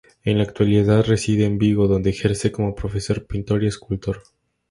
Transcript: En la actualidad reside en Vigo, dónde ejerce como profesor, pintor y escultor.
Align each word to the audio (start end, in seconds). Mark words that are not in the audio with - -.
En 0.23 0.39
la 0.39 0.45
actualidad 0.45 1.05
reside 1.05 1.45
en 1.45 1.59
Vigo, 1.59 1.87
dónde 1.87 2.09
ejerce 2.09 2.51
como 2.51 2.73
profesor, 2.73 3.27
pintor 3.27 3.63
y 3.63 3.67
escultor. 3.67 4.23